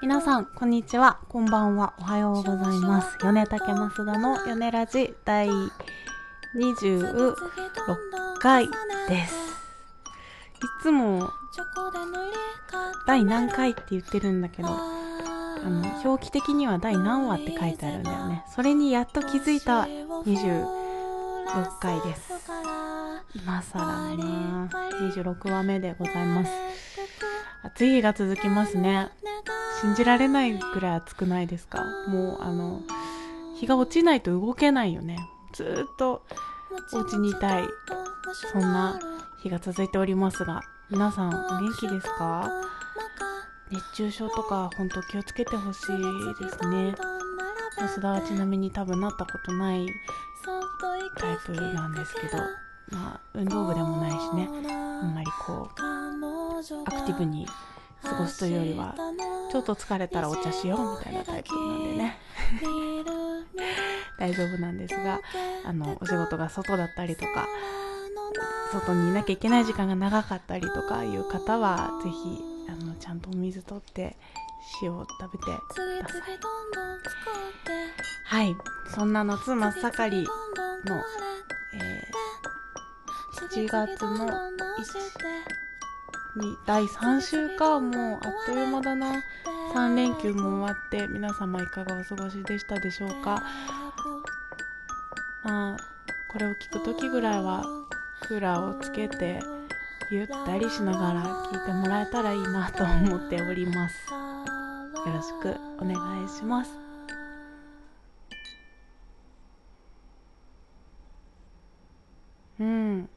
[0.00, 1.18] 皆さんこんにちは。
[1.28, 1.92] こんばんは。
[1.98, 3.18] おはようございます。
[3.18, 5.50] 米竹増田の米ラジ第
[6.56, 7.34] 26
[8.38, 8.70] 回
[9.10, 9.34] です。
[9.34, 11.28] いつも
[13.06, 14.72] 第何回って言ってるんだけどあ
[15.68, 18.46] の表記的には第何話って書いてあるんだよね。
[18.54, 20.64] それにやっと気づいた26
[21.78, 22.32] 回です。
[23.34, 24.68] 今更な
[25.10, 26.50] 26話目でございます。
[27.64, 29.08] 暑い日が続きますね。
[29.80, 31.82] 信じられないぐらい暑くないですか？
[32.08, 32.82] もうあの
[33.58, 35.16] 日が落ちないと動けないよね。
[35.52, 36.22] ずっと
[36.92, 37.64] お家にいたい。
[38.52, 38.98] そんな
[39.42, 42.50] 日が続いておりますが皆さんお元気ですか？
[43.70, 45.86] 熱中症とか本当気をつけてほしい
[46.44, 46.94] ですね。
[47.78, 49.86] 安田はちなみに多分なったことない
[51.16, 52.38] タイプなんですけど
[52.90, 54.48] まあ運動部でもないしね。
[54.68, 55.80] あんまりこう
[56.86, 57.46] アクティブに
[58.02, 58.94] 過ごすというよりは
[59.50, 62.18] ちょっと疲れたらお茶しようみたいなタイプなんでね。
[64.18, 65.20] 大丈夫なんですが
[65.64, 67.48] あのお仕事が外だったりとか
[68.72, 74.16] 外にいなきゃいけない時間が長かったりとかいう方はぜひあのちゃんとお水取って
[74.82, 76.38] 塩を食べてください。
[78.26, 78.56] はい。
[78.94, 80.96] そんな夏真っ盛りの、
[81.74, 85.63] えー、7月の1に
[86.66, 89.22] 第3週かもうあっという間だな。
[89.72, 93.42] 3連休も終わって皆様いかがお過ごしでしたでしょうか？
[95.44, 95.76] まあ
[96.32, 97.64] これを聞く時ぐらいは
[98.22, 99.40] クーラーをつけて
[100.10, 103.94] ゆったりしながら聞いてもらえたらいいなと思っております。
[104.10, 106.70] よろしくお願いします。
[112.58, 113.08] うん。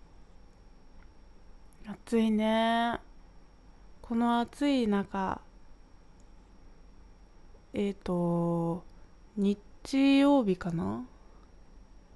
[1.88, 3.00] 暑いね。
[4.08, 5.42] この暑い中
[7.74, 8.86] えっ、ー、と
[9.36, 11.06] 日曜日かな？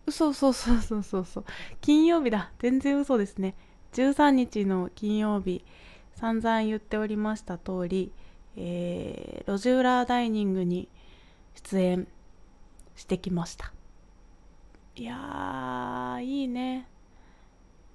[0.05, 1.45] 嘘そうそうそうそうそう。
[1.81, 2.51] 金曜日だ。
[2.59, 3.55] 全然嘘ですね。
[3.91, 5.65] 13日の金曜日
[6.15, 8.13] 散々言っておりました通り、
[8.55, 10.87] えー、路地裏ダイニングに
[11.55, 12.07] 出演
[12.95, 13.73] してきました。
[14.95, 16.87] いやーいいね。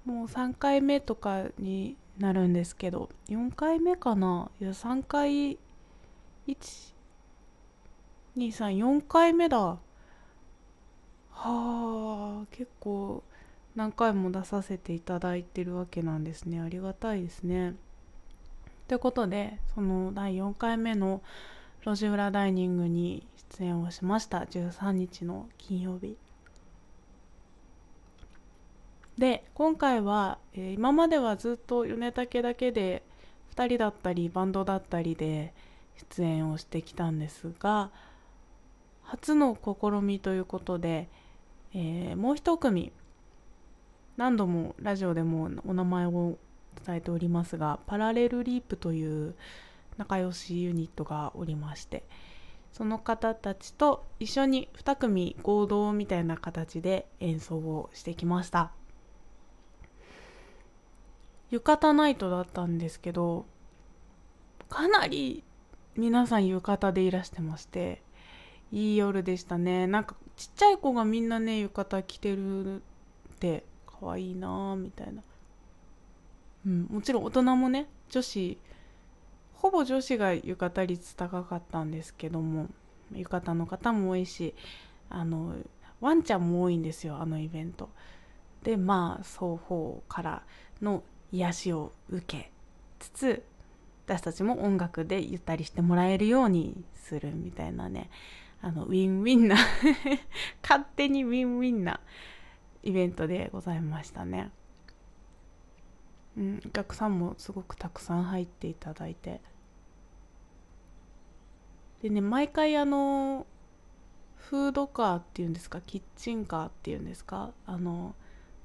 [0.05, 4.49] もう3回目とかになるんですけど4回目かな？
[4.59, 5.57] いや3回
[8.35, 9.57] 1234回目だ。
[9.59, 9.79] は
[11.35, 13.23] あ結構
[13.75, 16.59] 何回も出させていただいてるわけなんですね。
[16.59, 17.75] ありがたいですね。
[18.87, 21.21] ということでその第4回目の
[21.85, 23.27] 路地裏ダイニングに
[23.59, 24.39] 出演をしました。
[24.39, 26.17] 13日の金曜日。
[29.17, 33.03] で今回は、えー、今まではずっと米竹だけで
[33.55, 35.53] 2人だったりバンドだったりで
[36.11, 37.89] 出演をしてきたんですが
[39.03, 41.07] 初の試みということで、
[41.73, 42.91] えー、もう一組
[44.17, 46.37] 何度もラジオでもお名前を
[46.85, 49.33] 伝えておりますがパラレルリープという
[49.97, 52.03] 仲良しユニットがおりまして
[52.71, 58.71] その方たちと一緒に2組合同みたいな形で演奏をしてきました。
[61.49, 63.45] 浴衣ナイトだったんですけど
[64.69, 65.43] かなり
[65.95, 68.01] 皆さん浴衣でいらしてまして
[68.71, 69.87] いい夜でしたね。
[69.87, 72.79] なんかちっちゃい子がみんなね浴衣着てるっ
[73.39, 73.63] て
[73.99, 75.23] 可愛いなーみたいな。
[76.65, 78.57] うんもちろん大人もね女子
[79.53, 82.67] ほぼ女子が浴衣率高かったんですけども
[83.13, 84.53] 浴衣の方も多いし
[85.09, 85.55] あの
[86.01, 87.89] ワンちゃんも多いんですよあのイベント。
[88.63, 90.43] でまあ双方から
[90.81, 92.51] の癒しを受け
[92.99, 93.43] つつ
[94.05, 98.09] 私たちも音楽でゆったりしてもらえるようにするみたいなね
[98.61, 99.55] あのウィンウィンな
[100.63, 101.99] 勝手にウィンウィンな
[102.83, 104.51] イベントでございましたね。
[106.37, 109.41] うん、お客さんもすごくたくさん入っていただいて
[112.01, 113.47] でね毎回あの
[114.35, 118.15] フードカーっていうんですかキッチンカーっていうんですかあの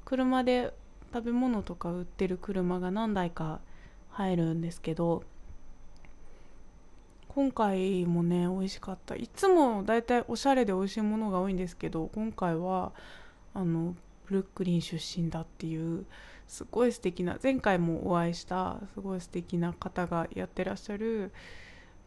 [0.05, 0.75] 車で
[1.13, 3.61] 食べ物とか売ってる車が何台か
[4.11, 5.23] 入るんですけど
[7.29, 9.17] 今回もね美味しかった。
[9.17, 12.93] いつもだいたいおしゃれで美味しいものが多いんですけど今回は
[13.55, 13.95] あの
[14.27, 16.05] ブルックリン出身だっていう
[16.47, 21.33] すごい素敵な前回もお会いしたすごい素敵な方がやってらっしゃる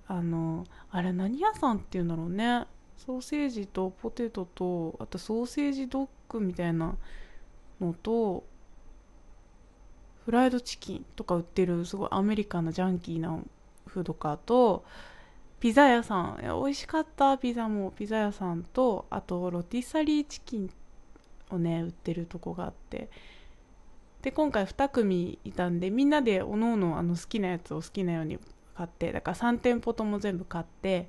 [0.07, 2.65] あのあれ何屋さんっていうんだろうね。
[2.97, 6.95] ソーセージとポテトとあとソーセージドッグみたいな
[7.81, 8.45] のと
[10.25, 13.37] フライドチキンとか売ってるすごいアメリカンなジャンキーな
[13.85, 14.83] フードカーと
[15.59, 16.39] ピザ屋さん。
[16.41, 17.37] いや美味しかった。
[17.37, 20.69] ピザもピザ屋さんとあとロティサリーチキン
[21.49, 23.09] をね売ってるとこがあって。
[24.21, 28.39] で今回2組いたんでみんなでおのおのあの好きなやつを好きなように
[28.75, 31.07] 買ってだから3店舗とも全部買って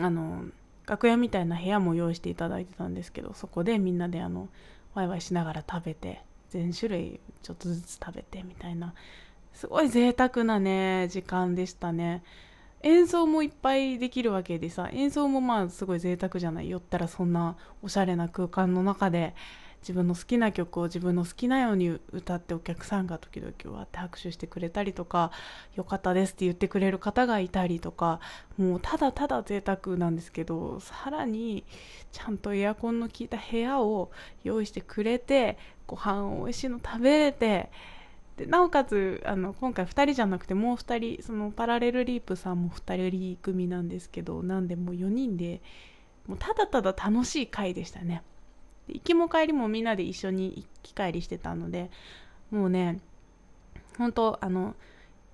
[0.00, 0.46] あの
[0.86, 4.48] 楽屋みたいな部屋も用意していただいてたんですけどそこでみんなであの
[4.94, 6.22] ワイワイしながら食べて
[6.54, 8.94] 全種類ちょっとずつ食べてみたいな。
[9.52, 12.22] すごい贅沢なね時間でしたね。
[12.82, 16.70] 演奏もいっぱいできるわけでさ演奏もまあすごい贅沢じゃない。
[16.70, 19.34] 寄ったらそんなおしゃれな空間の中で
[19.84, 25.30] 自分の好きな曲を自分の好きなように歌ってお客さんが時々わって拍手してくれたりとか
[25.76, 28.18] 良かったですって言ってくれる方がいたりとか
[28.56, 31.64] もうただただ贅沢なんですけどさらに
[32.12, 34.10] ちゃんとエアコンの効いた部屋を
[34.42, 37.70] 用意してくれてご飯を美味しいの食べれて
[38.38, 45.60] でなおかつあの今回2人じゃなくてもう2人そのパラレルリープさんも2人組なんですけどなんでもう4人で
[46.26, 48.22] もうただただ楽しい回でしたね。
[48.88, 51.90] 行きも帰りもみんなで一緒に行き帰りしてたので
[52.50, 53.00] もうね
[53.98, 54.74] 本当あの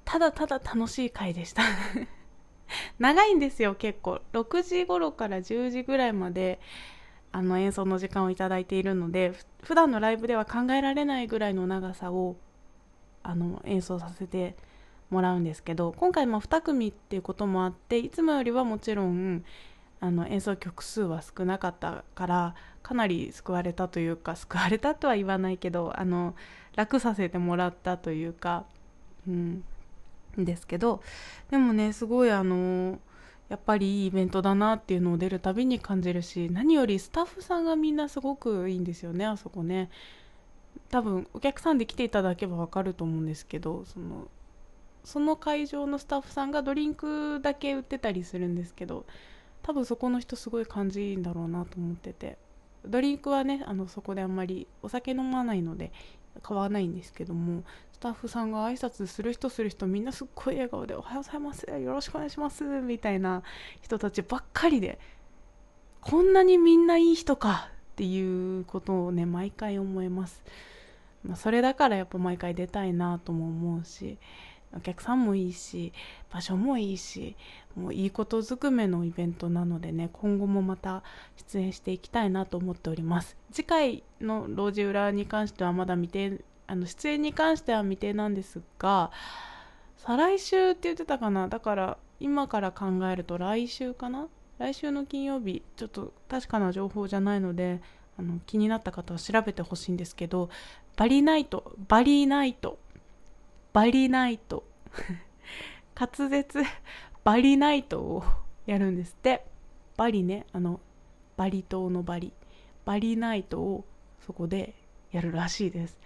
[0.04, 1.62] ただただ楽しい回でした。
[2.98, 4.20] 長いんですよ結構。
[4.32, 6.60] 6時頃から10時ぐらいまで
[7.32, 9.32] あの演奏の時間をいただいているので
[9.62, 12.36] 普段のライブでは考えられないぐらいの長さを
[13.22, 14.56] あの演奏させて
[15.10, 19.44] もらうんですけど今回ま2組っていうこともあっていつもよりはもちろん
[20.00, 26.34] あの演奏曲数は少なかったからかなり救われたというか救われたとは言わないけどあの
[26.74, 28.64] 楽させてもらったというか、
[29.28, 29.64] うん、
[30.38, 31.02] ですけど
[31.50, 32.98] でもねすごいあの
[33.50, 39.90] やっぱりいいイベントだなっていうのを出るたびに感じるし何よりスタッフさんがみんなすごくいいんですよねあそこね。
[40.88, 44.28] 多分お客さんで来ていただけば分かると思うんですけどその
[45.04, 49.04] その会場のスタッフさんがドリンクだけ売ってたりするんですけど
[49.62, 52.38] 多分そこの人すごい感じいいんだろうなと思ってて。
[52.86, 55.92] ドリンクはねあのそこであんまりお酒飲まないので
[56.42, 63.42] 買わないんですけどもスタッフさんが挨拶する人する人みんなすっごい笑顔で「おはようございますよろしくお願いします」みたいな
[63.82, 64.98] 人たちばっかりで
[66.00, 70.42] こんなにみんないい人かっていうことをね毎回思います、
[71.22, 74.16] まあ、それだからやっぱ毎回出たいなとも思うし
[74.74, 75.92] お客さんもいいし
[76.32, 77.36] 場所もいいし
[77.76, 81.02] もういいことずくめのイベントなのでね今後もまた
[81.36, 83.36] 出演していきたいなと思っております。
[83.52, 89.10] 次回の路地裏に関してはまだ未定あの出演に関しては未定なんですが
[89.96, 91.48] 再来週って言ってたかな？
[91.48, 94.26] だから今から考えると来週かな？
[94.58, 97.80] 来週の金曜日ちょっと確かな情報じゃないので
[98.18, 100.50] あの気になった方は調べてほしいんですけど
[100.96, 102.78] バリナイトバリナイト
[103.72, 104.64] バリナイト。
[105.98, 106.62] 滑舌
[107.24, 108.24] バリナイトを
[108.66, 109.44] やるんですって。
[109.96, 110.80] バリねあの
[111.36, 112.32] バリ島のバリ。
[112.84, 113.84] バリナイトを
[114.26, 114.74] そこで
[115.12, 115.98] やるらしいです。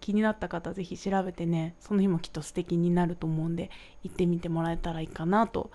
[0.00, 3.70] 気になった方ぜひ調べてねその日もきっと素敵になると思うんで
[4.02, 5.70] 行ってみてもらえたらいいかなと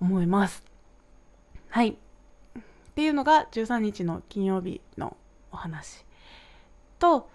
[0.00, 0.64] 思います。
[1.68, 1.90] はい。
[1.90, 1.94] っ
[2.94, 5.16] ていうのが13日の金曜日の
[5.52, 6.04] お話
[6.98, 7.28] と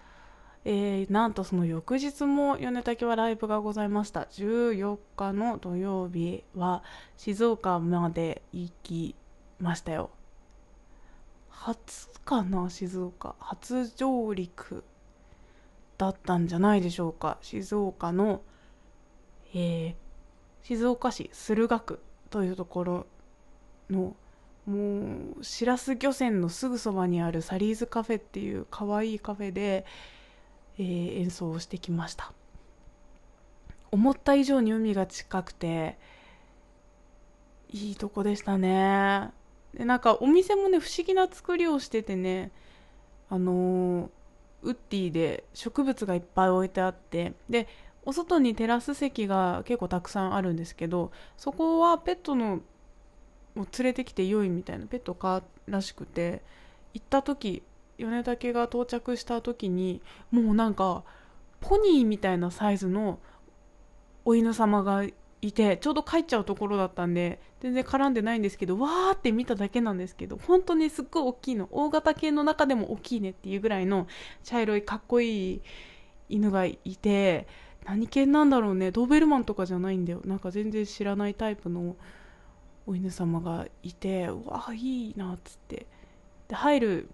[0.64, 4.22] えー、なんとその翌日も米竹はライブがございました。
[4.32, 6.84] 14日の土曜日は
[7.18, 9.16] 静岡まで行き
[9.60, 10.12] ましたよ。
[11.50, 13.36] 初かな静岡。
[13.40, 14.84] 初上陸
[15.98, 17.38] だったんじゃないでしょうか。
[17.42, 18.42] 静岡の、
[19.54, 19.96] えー、
[20.64, 22.00] 静岡市駿河区
[22.30, 23.08] というところ
[23.90, 24.16] の
[24.66, 29.86] もうしらす漁船のすぐそばにあるサリーズカフェっていうかわいいカフェで
[30.82, 32.34] えー、演奏をしてきました。
[33.92, 35.98] 思った以上に海が近くて
[37.70, 39.30] いいとこでしたね。
[39.76, 42.52] でなんかお店もね不思議な作りをしててね
[43.30, 44.10] あのー、
[44.64, 47.68] ウッディで植物がいっぱい置いてあってで
[48.04, 52.62] お外にテラス席が結構たくさんあるんですけどそこはペットの
[53.56, 56.42] を連れてきて良いみたいなペット飼らしくて
[56.94, 57.64] 行った時
[58.04, 61.04] 米竹が到着した時にもうなんか
[61.60, 63.20] ポニーみたいなサイズの
[64.26, 65.04] お犬様が
[65.42, 71.68] いてちょうど帰っちゃうところだったんで全然絡んでないんですけどわーって見ただけなんですけど本当にすっごい大きいの。
[71.72, 74.08] 大型犬の中でも大きいねっていうぐらいの
[74.44, 75.62] 茶色いかっこいい
[76.30, 77.48] 犬がいて
[77.86, 78.92] 何犬なんだろうね。
[78.92, 80.22] ドーベルマンとかじゃないんだよ。
[80.26, 81.96] なんか全然知らないタイプの
[82.86, 85.88] お犬様がいてうわいいなっつって。
[86.48, 87.10] で入る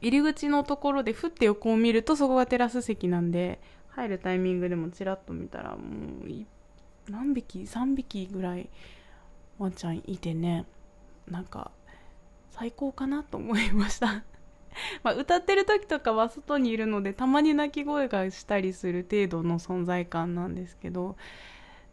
[0.00, 5.76] 入り口のところでふって横を見るとそこがテラス席なんで入るタイミングでもちらっと見たらも
[6.24, 8.68] う何匹3匹ぐらい
[9.58, 10.64] ワンちゃんいてね
[11.28, 11.70] なんか
[12.50, 14.24] 最高かなと思いました。
[15.02, 21.16] まあ歌ってる時とかは外にいるのでたまに鳴き声がしたりする程度の存在感なんですけど。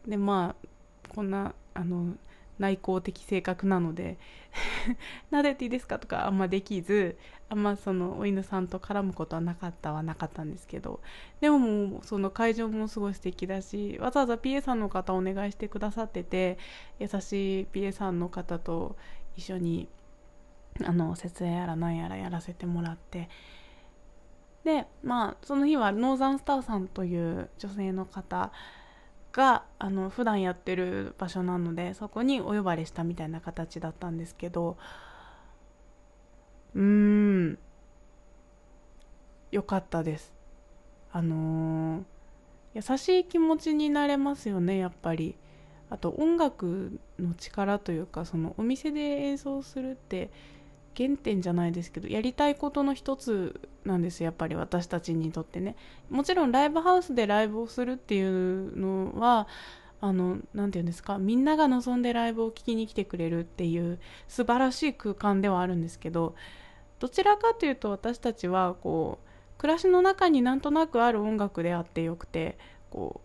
[0.08, 0.68] でまあ
[1.14, 2.16] こんなあの
[2.60, 4.18] 内向的性格なので
[5.32, 7.18] 撫でていいですかとかあんまできず
[7.50, 11.00] あんまそのお犬さんと絡むことはなかったはなかったんですけど
[11.40, 16.58] でももうその会場もすごい素敵だしわざわざ PA さんの方お願いしてくださってて
[17.00, 18.96] 優しい PA さんの方と
[19.36, 19.88] 一緒に
[20.86, 23.30] あの設営やら何やらやらせてもらって
[24.64, 28.52] でまあその日はノーザンスターさんという女性の方
[29.32, 34.78] があの普段やってる場所なのでそこにお呼ばれしたみたいな形だったんですけど
[36.76, 37.60] うーん
[39.52, 40.32] よかったです。
[41.12, 45.36] あのー、優しい気持ちになれますよねやっぱり。
[45.90, 50.30] あと音楽の力というかそのお店で演奏するって
[51.00, 55.78] 原点じゃないですけどやりたいことの一つなんですやっぱり私たちにとってね。
[56.10, 59.48] もちろんライブハウスでライブをするっていうのは
[60.02, 66.36] あの何て言うんですかみんなが望んでライブを聴きに来てくれるっていう素晴らしい空間ではあるんですけど
[67.00, 72.58] どちらかというと私たちはこう暮らしの中になんとなくある音楽であってよくて
[72.90, 73.22] こ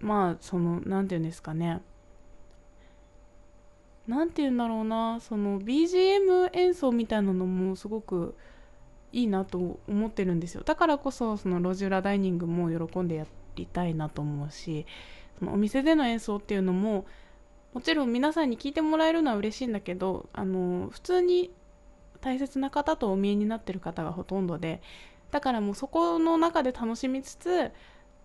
[0.00, 1.82] うまあその何て言うんですかね。
[4.08, 8.34] 何て言うんだろうなその BGM 演奏みたいなのもすごく
[9.12, 10.62] いいなと思ってるんですよ。
[10.64, 14.86] だからこそその路地裏ダイニングも喜んでやりたいなと思うし
[15.38, 17.06] そのお店での演奏っていうのも
[17.74, 21.50] もちろん皆さんに聞いてもらえるのは嬉しいんだけどあの普通に
[22.20, 24.80] 大切な方とお見えになってる方がほとんどで
[25.30, 27.70] だからもうそこの中で楽しみつつ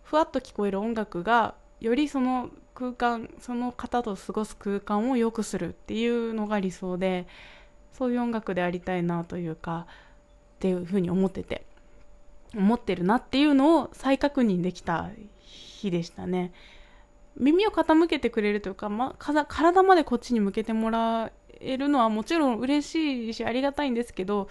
[0.04, 7.28] ふわっと聞こえる音楽がよりその空間その方と過ごす空間を良くするっていうのが理想で
[7.94, 9.88] そういう音楽でありたいなというか
[10.56, 11.66] っていうふうに思ってて
[12.56, 16.52] 思ってるなっていうのを再確認できた日でしたね。
[17.36, 24.50] 耳を傾けてくれるというか、ま、体までこっちに向けてもらえるのはもちろん嬉しいしありがたいんですけど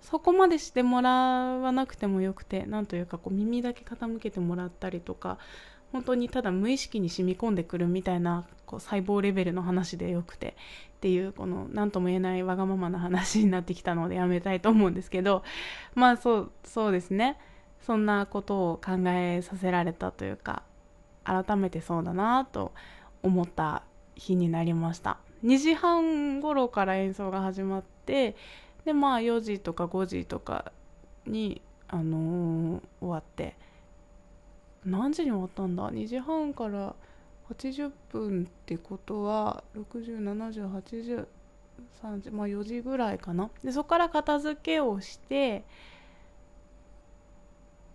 [0.00, 5.38] そこまでしてもらわなくてもよくてなんというかこう耳だけ傾けてもらったりとか
[5.94, 10.56] 本当にただ無意識に染み込んでくるみたいなこう細胞レベルの話でよくて。
[10.96, 15.42] っていうこの何とも言えないわがままな話になってきたのでやめたいと思うんですけど。
[15.94, 17.38] まあそうそうですね。
[17.82, 20.62] そんなことを考えさせられたというか
[21.24, 22.72] 改めてそうだなと
[23.22, 23.82] 思った
[24.16, 25.18] 日になりました。
[25.44, 28.34] 2時半頃から演奏が始まって
[28.86, 30.72] でまあ4時とか5時とか
[31.26, 33.58] に、あのー、終わって
[34.86, 36.94] 何時に終わったんだ？2時半から
[37.50, 41.26] 80分ってことは607080
[42.02, 43.50] 3時まあ4時ぐらいかな。
[43.62, 45.64] でそこから片付けをして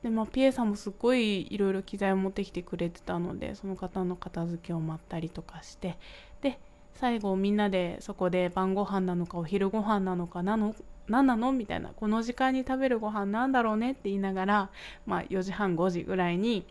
[0.03, 5.97] でまあピエさんもすごいいろいろ機材を持ってきてくれてたのでその方の片付けを待ったりとかして。
[6.41, 6.59] で
[6.95, 10.75] 最後みんなでそこで晩ご飯なのかお昼ご飯なのかなの
[11.07, 11.51] 何なの？
[11.53, 11.89] みたいな。
[11.95, 13.91] この時間に食べるご飯なんだろうね？
[13.91, 14.69] って言いながら、
[15.05, 16.65] まあ、4時半5時ぐらいに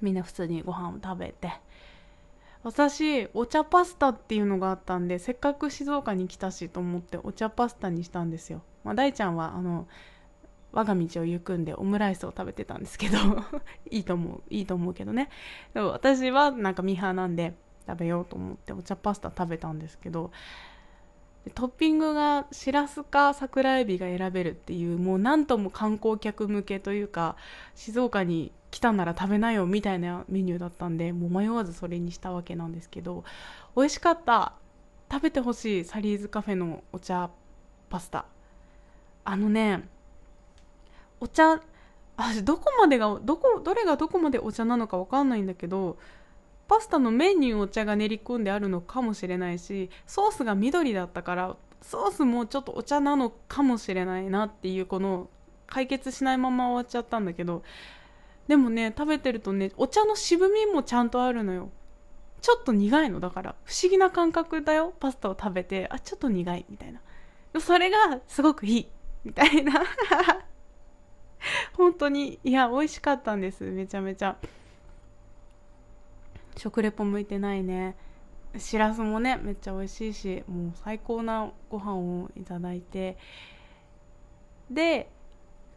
[0.00, 1.52] みんな普通にご飯を食べて。
[2.62, 9.88] 私お茶パスタっていうのがあったんでせっかく静岡に来たしと思ってお茶パスタにしたんですよ、まあ、大ちゃんはあの
[10.72, 13.16] 我が道を行くんでオムライスを食べてたんですけど
[13.90, 15.30] いいと思ういいと思うけどね。
[15.74, 17.54] でも私はなんかミーハーなんで
[17.86, 20.30] 食べようと思ってお茶パスタ食べたんですけど
[21.54, 27.36] トッピングがしらすか桜えびが選べるっていうもう何とも観光客向けというか
[27.74, 33.24] 静岡に来たなら食べなよみたいなメニューだったんでもう迷わずそれにしたわけなんですけど
[33.76, 34.54] 美味しかった。
[35.10, 37.30] 食べてほしいサリーズカフェのお茶
[37.88, 38.26] パスタ。
[39.24, 39.82] あのね
[41.18, 41.60] お茶
[42.16, 45.98] 私どこまでがどこどれがどこまでお茶なのか分かんないんだけど
[46.68, 55.28] パスタの麺にお茶が練り込んであるのかもしれないしソースが緑だったからソースもちょっとお茶なのかもしれないなっていうこの
[55.66, 57.62] 解決しないまま終わっちゃったんだけど
[58.50, 61.70] でもね食べてるとねお茶の渋みもちゃんとあるのよ。
[62.40, 63.54] ちょっと苦いのだから。
[63.64, 64.92] 不思議な感覚だよ。
[64.98, 67.00] パスタを食べてあちょっと苦いみたいな。
[67.60, 68.88] それがすごくいい。
[69.22, 69.84] みたいな。
[71.78, 72.40] 本当に。
[72.42, 73.62] いや美味しかったんです。
[73.62, 74.36] めちゃめちゃ。
[76.56, 77.94] 食レポ向いてないね。
[78.58, 83.16] しらすもねめっちゃ美味しいしもう最高なご飯をいただいて。
[84.68, 85.08] で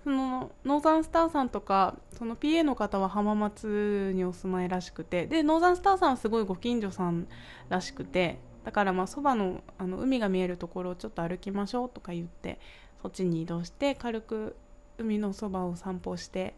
[0.03, 7.27] そのノーザンスターさんとかその PA の方は浜松にお住まいらしくてでノーザンスターさんはすごいご近所さん
[7.69, 12.59] らしくてだからまあそばのあの海が見えるところをちょっと歩きましょうとか言って
[13.01, 14.55] そっちに移動して軽く
[14.97, 16.53] 海のそばを散歩して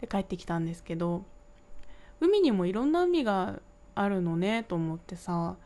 [0.00, 1.24] で帰ってきたんですけど
[2.20, 3.60] 海にもいろんな海が
[3.94, 5.56] あるのねと思ってさ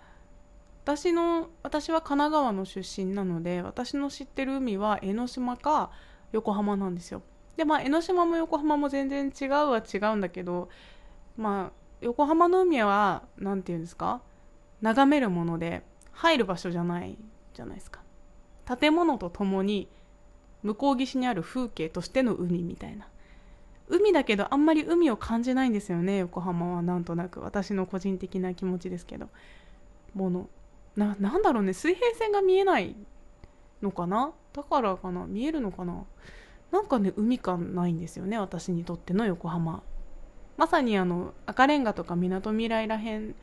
[0.84, 5.90] 私の私は神奈川の出身なので私の知ってる海は江ノ島か
[6.32, 7.22] 横浜なんですよ。
[7.56, 10.68] でまあ江ノ島も横浜も全然違うは違うんだけど
[11.36, 14.20] まあ横浜の海は何て言うんですか？
[14.80, 17.16] 眺めるもので入る場所じゃない
[17.54, 18.00] じゃないですか。
[18.80, 19.88] 建物とともに
[20.62, 23.06] 向こう岸にある風景としての海みたいな。
[23.88, 26.82] 海だけどあんまり海を感じないんですよね横浜は。
[26.82, 27.40] なんとなく。
[27.40, 29.28] 私の個人的な気持ちですけど。
[30.14, 30.48] もの。
[30.96, 31.72] ななんだろうね。
[31.72, 32.96] 水平線が見えない
[33.82, 34.32] のかな？
[34.52, 35.26] だからかな？
[35.26, 36.04] 見えるのかな？
[36.70, 39.82] なんかね海感ないんですよね私にとっての横浜。
[40.56, 43.34] まさにあの赤レンガとかみなとみらいらへん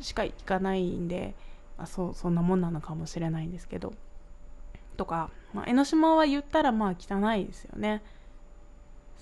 [0.00, 1.34] しか行かないんで
[1.76, 3.94] あそうそんなもんなのかもしれないんですけど。
[4.96, 8.02] とか、まあ、江ノ島は言ったらまあ汚いですよね。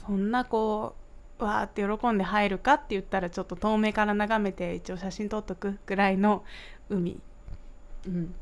[0.07, 0.95] そんなこ
[1.39, 6.45] うわーって喜んで入るかって言ったらちょっと遠目から眺めて一応写真撮っとくぐらいの
[6.89, 7.21] 海、
[8.07, 8.35] うん、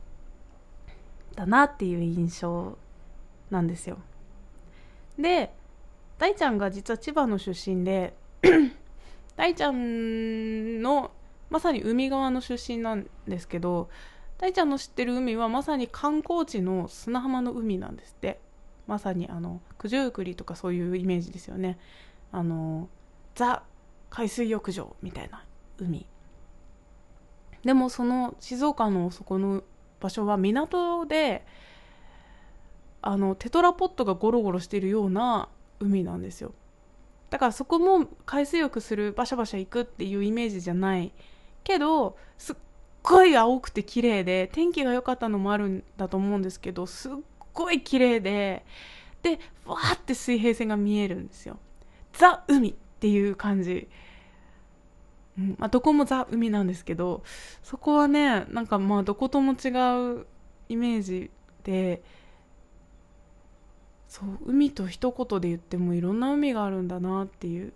[1.34, 2.76] だなっていう印象
[3.50, 3.98] なんですよ。
[5.18, 5.52] で
[6.18, 8.14] 大ちゃんが実は千葉の出身で
[9.36, 11.10] 大ちゃんの
[11.50, 13.88] まさに海側の出身なんですけど
[14.38, 18.40] 大ちゃんの知ってる海はまさに観光地の砂浜の海なんですって。
[18.86, 21.78] まさにあの九十九里とかそういうイメージですよね。
[22.32, 22.88] あの
[23.34, 23.62] ザ
[24.10, 25.44] 海水浴場みたいな
[25.78, 26.06] 海。
[27.64, 29.62] でもその静岡のそこの
[30.04, 31.46] 場所は港で
[33.00, 35.48] あのテトラポットがゴロゴロしているような
[35.80, 36.52] 海なんですよ。
[37.30, 41.12] だからそこも海水浴するバシャバシャ行くっていうイメージじゃない
[41.64, 42.56] けどすっ
[43.02, 47.12] ごい青くて綺麗で天気が良かったのもあるんだと思うんですけどすっ
[47.54, 48.64] ごい綺麗で
[49.22, 51.58] でわーって水平線が見えるんですよ。
[52.12, 53.88] ザ海っていう感じ、
[55.38, 55.56] うん。
[55.58, 57.22] まあ、どこもザ海なんですけど
[57.62, 59.68] そこはねなんかまあどことも違
[60.20, 60.26] う
[60.68, 61.30] イメージ
[61.64, 62.02] で
[64.08, 67.72] そう海と一言で言ってもいろんな海があるんだなっていう。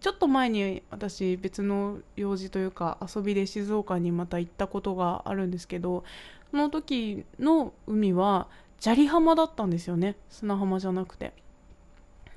[0.00, 6.02] ちょっと前に私別の用事というか遊びで静岡にまた行ったことがあるんですけど
[6.50, 8.48] その時の海は
[8.80, 10.16] 砂利浜だったんですよね。
[10.30, 11.34] 砂浜じゃなくて。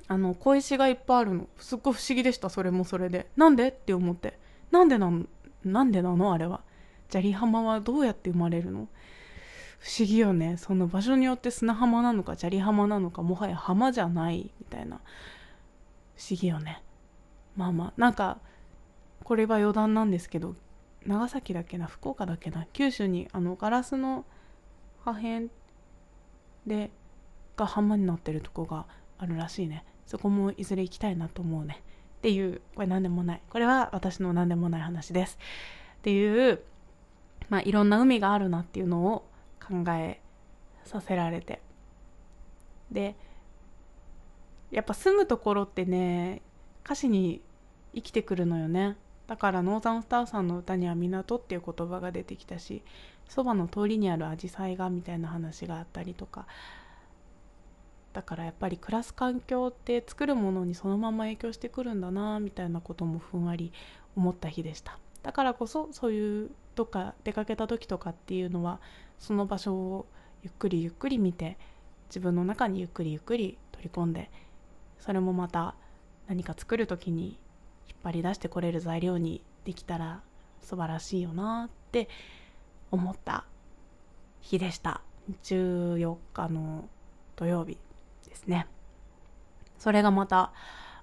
[0.07, 1.47] あの小石がいっぱいあるの。
[1.57, 3.27] すっごい不思議でしたそれもそれで。
[3.37, 3.69] なんで？
[3.69, 4.37] って思って。
[4.71, 5.25] なんでなの
[5.63, 6.33] なんでなの？
[6.33, 6.61] あれは。
[7.09, 8.87] 砂利浜はどうやって生まれるの？
[9.79, 10.57] 不思議よね。
[10.57, 14.99] その場所によって砂浜なのか砂利浜なのかもはや浜じゃないみたいな。
[16.17, 16.81] 不思議よね。
[17.55, 18.39] まあまあなんか
[19.23, 20.55] これは余談なんですけど
[21.05, 21.85] 長崎だっけな？
[21.85, 22.65] 福岡だっけな？
[22.73, 24.25] 九州にあのガラスの
[25.03, 25.51] 破片
[26.65, 26.89] で
[27.55, 28.85] が浜になってるとこが
[29.17, 29.85] あるらしいね。
[30.05, 31.81] そこもいずれ行きたいなと思うね。
[32.17, 33.41] っていうこれ何でもない。
[33.49, 35.37] これは私の何でもない話です。
[35.99, 36.61] っていう
[37.49, 39.27] まあいろんな海があるなっていうのを
[39.65, 40.21] 考え
[40.83, 41.61] させられて。
[42.91, 43.15] で
[44.71, 46.41] やっぱ住むところってね
[46.83, 47.41] 歌詞に
[47.93, 48.97] 生きてくるのよね。
[49.27, 52.83] だからノーザンスターさんの歌には港っていう言葉が出てきたし
[53.27, 56.45] そばの通りにあるアジサイがみたいな話があったりとか
[58.15, 63.73] だからやっぱり暮らす環境って作るものにそのまま影響してくるんだなみたいなこともふんわり
[64.15, 64.97] 思った日でした。
[65.21, 68.79] だからこそそういうどっか出かけた時とかっていうのは
[69.19, 70.05] その場所を
[70.43, 71.57] ゆっくりゆっくり見て
[72.07, 74.31] 自分の中にゆっくりゆっくり取り込んで
[74.99, 75.75] それもまた
[76.27, 77.37] 何か作る時に
[77.89, 80.21] 引っ張り出してこれる材料にできたら
[80.61, 82.07] 素晴らしいよなって
[82.91, 83.43] 思った
[84.39, 85.01] 日でした。
[85.43, 86.87] 14日の
[87.35, 87.77] 土曜日。
[88.35, 88.67] ですね。
[89.79, 90.51] それがまた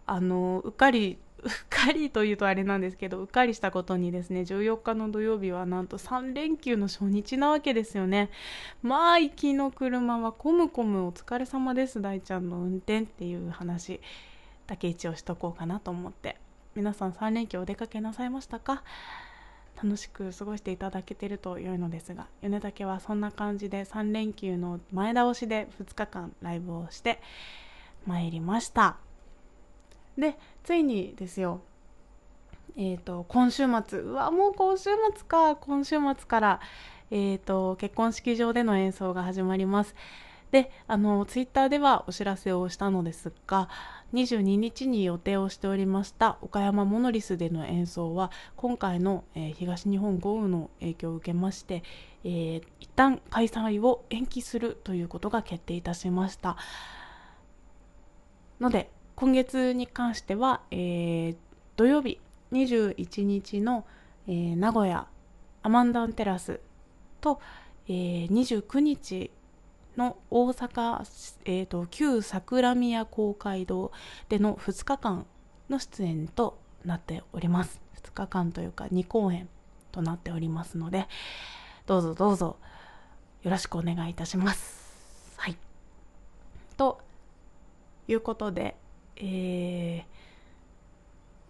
[0.07, 8.31] あのうっかりうっかりというとあれなんですけどうっかりしたことにですね14日の土曜日はなんと3連休の初日なわけですよね。
[8.83, 12.01] まあ行きの車はコムコムお疲れ様です。
[12.01, 14.01] 大ちゃんの運転っていう話
[14.67, 16.37] だけ一応しとこうかなと思って。
[16.75, 18.83] 皆さん3連休お出かけなさいましたか？
[19.83, 27.21] 楽しく過ごしていただけてると良いのですが米竹はそんな感じで3連休の前倒しで2日間ライブをして
[28.07, 28.97] 参りました。
[30.17, 31.61] でついにですよ
[32.75, 33.99] えーと、今週末。
[33.99, 35.57] うわもう今週末か。
[35.57, 36.61] 今週末から、
[37.11, 39.95] えーと結婚式場での演奏が始まります。
[40.53, 43.69] であのツイッターではお知らせをしたのですが
[44.13, 51.83] 22日に予定をしておりました岡山モノリスでの演奏は今回の、えー、東日本豪雨の影響を受けまして、
[52.25, 56.57] えー、一旦開催を延期するということが決定いたしました。
[58.61, 61.37] ので今月に関しては、えー、
[61.77, 62.21] 土曜日
[62.53, 63.87] 21日の、
[64.29, 65.07] えー、名古屋
[65.63, 66.61] アマンダンテラス
[67.21, 67.41] と、
[67.89, 69.31] えー、29日
[69.97, 71.01] の大阪、
[71.45, 73.93] えーと、旧桜宮公会堂
[74.29, 75.27] での2日間
[75.69, 77.81] の出演となっております。
[78.03, 79.49] 2日間というか2公演
[79.93, 81.07] となっておりますので
[81.87, 82.57] どうぞどうぞ
[83.43, 85.35] よろしくお願いいたします。
[85.37, 85.57] はい。
[86.77, 87.01] と
[88.09, 88.77] いうことで、
[89.17, 90.05] えー、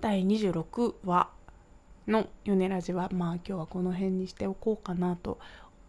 [0.00, 1.30] 第26話
[2.08, 5.38] の「ヨネラジは」まあ今日はこの辺にしておこうかなと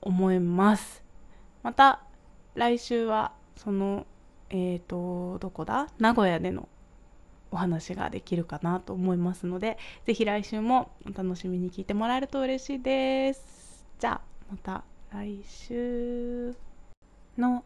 [0.01, 1.03] 思います。
[1.63, 2.01] また
[2.55, 4.05] 来週はその
[4.49, 5.87] えっ、ー、とどこだ？
[5.99, 6.67] 名古屋での
[7.51, 13.85] お話ができるかなと思いますので是非来週もお楽しみに聞いてもらえると嬉しいです。
[13.99, 16.55] じゃあまた来週
[17.37, 17.63] の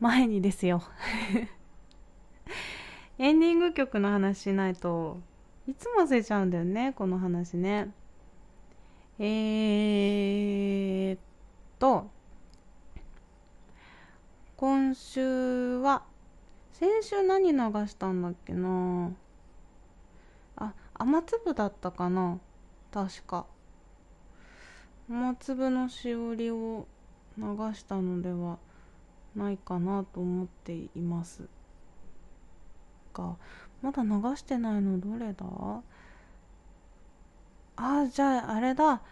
[0.00, 0.82] 前にですよ。
[3.18, 5.18] エンディング曲の話しないと
[5.68, 7.92] いつも忘れちゃうんだよねこの話ね。
[9.18, 11.18] えー、っ
[11.78, 12.10] と
[14.56, 16.04] 今週は
[16.72, 19.10] 先週何流したんだっけな。
[20.56, 22.38] あ雨粒だったかな。
[22.92, 23.46] 確か。
[25.10, 26.86] 雨粒のしおりを
[27.36, 28.58] 流したのでは
[29.34, 31.42] ないかなと思っています。
[33.12, 33.36] が
[33.82, 35.44] まだ流してないのどれだ？
[37.76, 39.02] あじゃああれだ。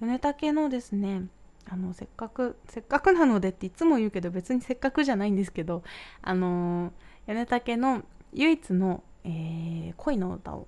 [0.00, 1.24] 米竹のですね。
[1.68, 5.82] あのせっかくせっかくなのでっていつも言うけど別にせっかくじゃないんですけど
[6.22, 6.92] あの
[7.26, 10.66] 米竹の唯一の、えー、恋の歌を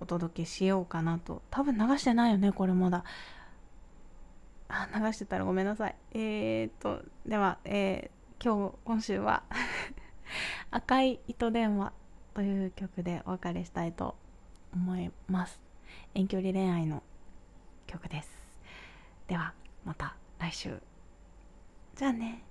[0.00, 1.42] お届けしようかなと。
[1.50, 3.04] 多分流してないよねこれまだ。
[4.68, 5.96] あ流してたらごめんなさい。
[6.12, 9.42] えー、っとでは、えー、今日今週は
[10.70, 11.92] 赤い糸電話
[12.34, 14.14] という曲でお別れしたいと
[14.72, 15.60] 思います。
[16.14, 17.02] 遠距離恋愛の
[17.86, 18.30] 曲です。
[19.26, 19.54] では
[19.88, 20.82] また来週。
[21.96, 22.42] じゃあね。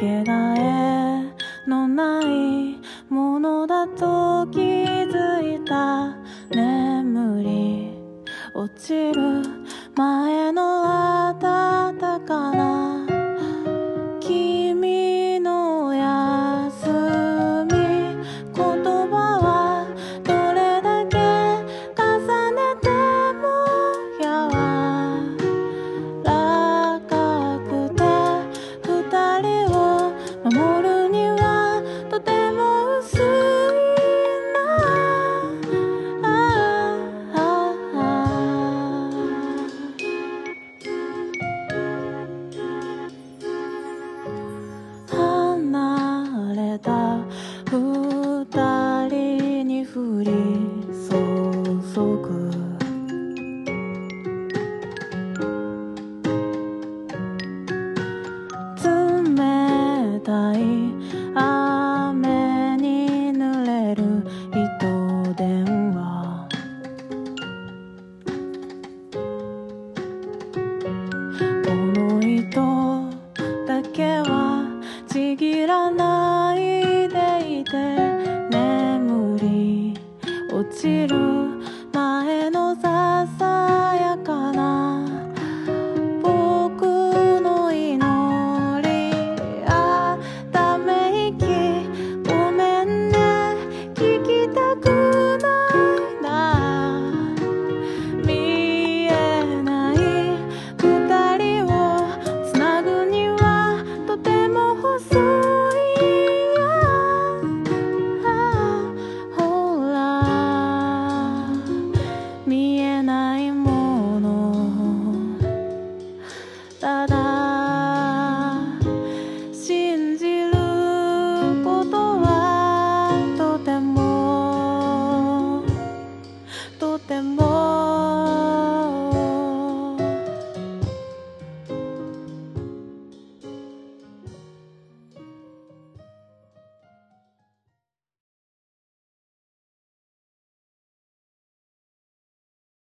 [0.00, 1.24] けがえ
[1.66, 2.78] のない
[3.12, 6.16] ものだと気づいた。
[6.50, 7.90] 眠り
[8.54, 9.37] 落ちる。
[47.70, 48.07] 前